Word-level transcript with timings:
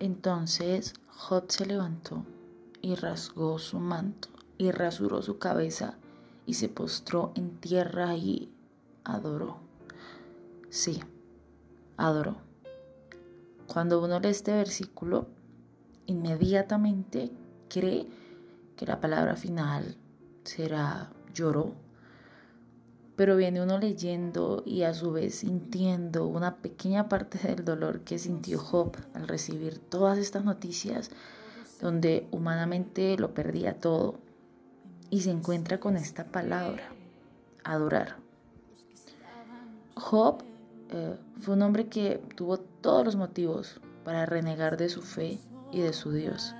Entonces 0.00 0.94
Job 1.08 1.46
se 1.48 1.66
levantó 1.66 2.24
y 2.80 2.94
rasgó 2.94 3.58
su 3.58 3.78
manto 3.80 4.28
y 4.56 4.70
rasuró 4.70 5.22
su 5.22 5.38
cabeza 5.38 5.98
y 6.46 6.54
se 6.54 6.68
postró 6.68 7.32
en 7.34 7.58
tierra 7.58 8.14
y 8.16 8.52
adoró. 9.04 9.58
Sí, 10.70 11.00
adoró. 11.96 12.36
Cuando 13.66 14.02
uno 14.02 14.20
lee 14.20 14.28
este 14.28 14.52
versículo, 14.52 15.26
inmediatamente 16.06 17.30
cree 17.68 18.08
que 18.76 18.86
la 18.86 19.00
palabra 19.00 19.36
final 19.36 19.96
será 20.44 21.12
lloró. 21.34 21.74
Pero 23.18 23.36
viene 23.36 23.60
uno 23.60 23.78
leyendo 23.78 24.62
y 24.64 24.84
a 24.84 24.94
su 24.94 25.10
vez 25.10 25.34
sintiendo 25.34 26.26
una 26.28 26.58
pequeña 26.58 27.08
parte 27.08 27.38
del 27.48 27.64
dolor 27.64 28.02
que 28.02 28.18
sintió 28.18 28.60
Job 28.60 28.96
al 29.12 29.26
recibir 29.26 29.80
todas 29.80 30.18
estas 30.18 30.44
noticias 30.44 31.10
donde 31.80 32.28
humanamente 32.30 33.16
lo 33.18 33.34
perdía 33.34 33.80
todo 33.80 34.20
y 35.10 35.22
se 35.22 35.32
encuentra 35.32 35.80
con 35.80 35.96
esta 35.96 36.26
palabra, 36.26 36.92
adorar. 37.64 38.18
Job 39.96 40.44
eh, 40.90 41.16
fue 41.40 41.54
un 41.54 41.62
hombre 41.62 41.88
que 41.88 42.22
tuvo 42.36 42.58
todos 42.58 43.04
los 43.04 43.16
motivos 43.16 43.80
para 44.04 44.26
renegar 44.26 44.76
de 44.76 44.88
su 44.88 45.02
fe 45.02 45.40
y 45.72 45.80
de 45.80 45.92
su 45.92 46.12
Dios, 46.12 46.54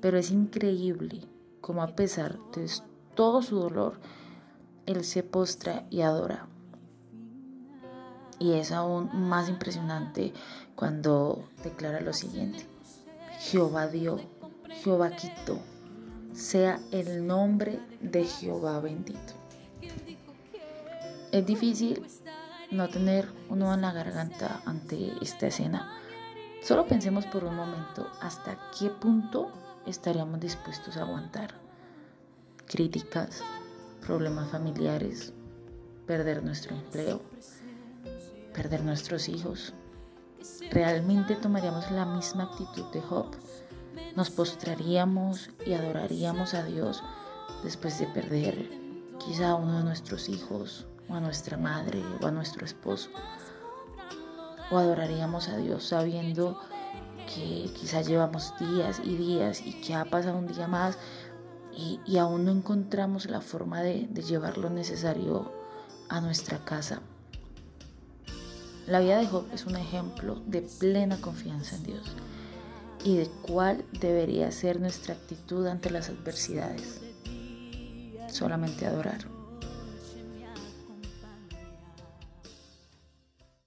pero 0.00 0.16
es 0.16 0.30
increíble 0.30 1.28
como 1.60 1.82
a 1.82 1.94
pesar 1.94 2.38
de 2.54 2.70
todo 3.14 3.42
su 3.42 3.58
dolor, 3.58 4.00
él 4.86 5.04
se 5.04 5.22
postra 5.22 5.84
y 5.90 6.02
adora. 6.02 6.46
Y 8.38 8.54
es 8.54 8.72
aún 8.72 9.10
más 9.28 9.48
impresionante 9.48 10.32
cuando 10.74 11.48
declara 11.62 12.00
lo 12.00 12.12
siguiente. 12.12 12.66
Jehová 13.38 13.86
dio, 13.88 14.20
Jehová 14.82 15.10
quitó, 15.10 15.58
sea 16.32 16.80
el 16.90 17.26
nombre 17.26 17.80
de 18.00 18.24
Jehová 18.24 18.80
bendito. 18.80 19.34
Es 21.30 21.46
difícil 21.46 22.06
no 22.70 22.88
tener 22.88 23.28
uno 23.48 23.72
en 23.72 23.82
la 23.82 23.92
garganta 23.92 24.60
ante 24.64 25.12
esta 25.20 25.46
escena. 25.46 25.98
Solo 26.62 26.86
pensemos 26.86 27.26
por 27.26 27.44
un 27.44 27.56
momento 27.56 28.08
hasta 28.20 28.58
qué 28.78 28.88
punto 28.88 29.50
estaríamos 29.86 30.40
dispuestos 30.40 30.96
a 30.96 31.02
aguantar 31.02 31.54
críticas, 32.66 33.42
problemas 34.04 34.50
familiares, 34.50 35.32
perder 36.06 36.42
nuestro 36.42 36.76
empleo, 36.76 37.22
perder 38.52 38.82
nuestros 38.82 39.28
hijos. 39.28 39.72
¿Realmente 40.70 41.36
tomaríamos 41.36 41.90
la 41.90 42.04
misma 42.04 42.44
actitud 42.44 42.84
de 42.92 43.00
Job? 43.00 43.34
¿Nos 44.14 44.30
postraríamos 44.30 45.50
y 45.66 45.72
adoraríamos 45.72 46.54
a 46.54 46.64
Dios 46.64 47.02
después 47.62 47.98
de 47.98 48.06
perder 48.06 48.70
quizá 49.18 49.50
a 49.50 49.54
uno 49.54 49.78
de 49.78 49.84
nuestros 49.84 50.28
hijos 50.28 50.86
o 51.08 51.14
a 51.14 51.20
nuestra 51.20 51.56
madre 51.56 52.02
o 52.20 52.26
a 52.26 52.30
nuestro 52.30 52.66
esposo? 52.66 53.08
¿O 54.70 54.78
adoraríamos 54.78 55.48
a 55.48 55.56
Dios 55.56 55.84
sabiendo 55.84 56.60
que 57.26 57.70
quizá 57.74 58.02
llevamos 58.02 58.52
días 58.58 59.00
y 59.02 59.16
días 59.16 59.62
y 59.64 59.80
que 59.80 59.94
ha 59.94 60.04
pasado 60.04 60.36
un 60.36 60.46
día 60.46 60.68
más 60.68 60.98
y, 61.76 62.18
aún 62.18 62.44
no 62.44 62.52
encontramos 62.52 63.26
la 63.26 63.40
forma 63.40 63.82
de, 63.82 64.06
de 64.10 64.22
llevar 64.22 64.58
lo 64.58 64.70
necesario 64.70 65.52
a 66.08 66.20
nuestra 66.20 66.64
casa. 66.64 67.00
La 68.86 69.00
vida 69.00 69.18
de 69.18 69.26
Job 69.26 69.46
es 69.52 69.66
un 69.66 69.76
ejemplo 69.76 70.42
de 70.46 70.62
plena 70.62 71.20
confianza 71.20 71.76
en 71.76 71.84
Dios 71.84 72.16
y 73.04 73.16
de 73.16 73.28
cuál 73.42 73.84
debería 73.92 74.50
ser 74.50 74.80
nuestra 74.80 75.14
actitud 75.14 75.66
ante 75.66 75.90
las 75.90 76.08
adversidades. 76.08 77.00
Solamente 78.28 78.86
adorar. 78.86 79.26